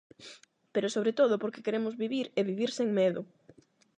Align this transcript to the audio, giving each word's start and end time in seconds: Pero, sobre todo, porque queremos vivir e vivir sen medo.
Pero, 0.73 0.93
sobre 0.95 1.13
todo, 1.19 1.35
porque 1.41 1.63
queremos 1.65 1.99
vivir 2.03 2.25
e 2.39 2.41
vivir 2.51 2.69
sen 2.77 2.89
medo. 2.99 3.21